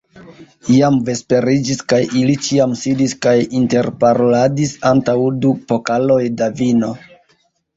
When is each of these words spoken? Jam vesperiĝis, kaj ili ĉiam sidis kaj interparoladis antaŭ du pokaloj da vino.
Jam 0.75 0.95
vesperiĝis, 1.09 1.83
kaj 1.93 1.99
ili 2.21 2.37
ĉiam 2.47 2.73
sidis 2.83 3.13
kaj 3.27 3.35
interparoladis 3.59 4.75
antaŭ 4.93 5.17
du 5.45 5.53
pokaloj 5.73 6.21
da 6.41 6.53
vino. 6.65 6.91